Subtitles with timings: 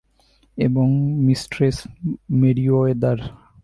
[0.57, 0.87] এবং
[1.25, 1.77] mistress
[2.31, 3.17] Merriweather.